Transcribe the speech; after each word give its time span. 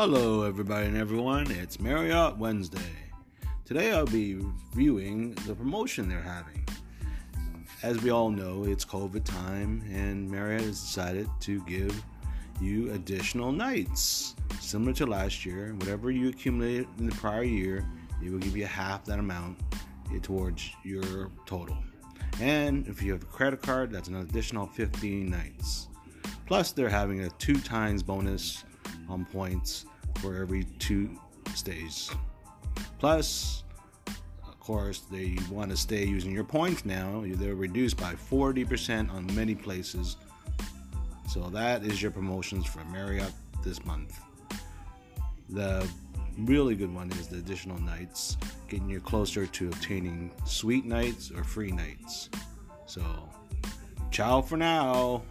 Hello, 0.00 0.44
everybody 0.44 0.86
and 0.86 0.96
everyone. 0.96 1.50
It's 1.50 1.80
Marriott 1.80 2.38
Wednesday. 2.38 2.92
Today 3.64 3.90
I'll 3.90 4.06
be 4.06 4.36
reviewing 4.36 5.32
the 5.44 5.56
promotion 5.56 6.08
they're 6.08 6.22
having. 6.22 6.64
As 7.82 8.00
we 8.00 8.10
all 8.10 8.30
know, 8.30 8.62
it's 8.62 8.84
COVID 8.84 9.24
time, 9.24 9.82
and 9.92 10.30
Marriott 10.30 10.60
has 10.60 10.80
decided 10.80 11.28
to 11.40 11.64
give 11.64 12.00
you 12.60 12.92
additional 12.92 13.50
nights. 13.50 14.36
Similar 14.60 14.92
to 14.92 15.06
last 15.06 15.44
year, 15.44 15.74
whatever 15.80 16.12
you 16.12 16.28
accumulated 16.28 16.86
in 17.00 17.08
the 17.08 17.16
prior 17.16 17.42
year, 17.42 17.84
they 18.22 18.30
will 18.30 18.38
give 18.38 18.56
you 18.56 18.66
half 18.66 19.04
that 19.06 19.18
amount 19.18 19.58
eh, 20.14 20.20
towards 20.22 20.70
your 20.84 21.32
total. 21.44 21.76
And 22.40 22.86
if 22.86 23.02
you 23.02 23.10
have 23.10 23.24
a 23.24 23.26
credit 23.26 23.62
card, 23.62 23.90
that's 23.90 24.06
an 24.06 24.14
additional 24.14 24.68
15 24.68 25.28
nights. 25.28 25.88
Plus, 26.46 26.70
they're 26.70 26.88
having 26.88 27.22
a 27.22 27.30
two 27.30 27.58
times 27.58 28.04
bonus 28.04 28.62
on 29.08 29.24
points 29.26 29.86
for 30.16 30.36
every 30.36 30.64
two 30.78 31.10
stays. 31.54 32.10
Plus, 32.98 33.64
of 34.46 34.58
course, 34.60 35.00
they 35.10 35.36
want 35.50 35.70
to 35.70 35.76
stay 35.76 36.04
using 36.04 36.32
your 36.32 36.44
points 36.44 36.84
now. 36.84 37.22
They're 37.24 37.54
reduced 37.54 37.96
by 37.96 38.14
40% 38.14 39.10
on 39.12 39.34
many 39.34 39.54
places. 39.54 40.16
So 41.28 41.48
that 41.50 41.84
is 41.84 42.00
your 42.02 42.10
promotions 42.10 42.66
for 42.66 42.84
Marriott 42.84 43.32
this 43.64 43.84
month. 43.84 44.18
The 45.50 45.88
really 46.38 46.74
good 46.74 46.94
one 46.94 47.10
is 47.12 47.28
the 47.28 47.38
additional 47.38 47.78
nights, 47.80 48.36
getting 48.68 48.88
you 48.88 49.00
closer 49.00 49.46
to 49.46 49.68
obtaining 49.68 50.30
suite 50.44 50.84
nights 50.84 51.30
or 51.30 51.44
free 51.44 51.70
nights. 51.70 52.30
So, 52.86 53.02
ciao 54.10 54.40
for 54.40 54.56
now. 54.56 55.22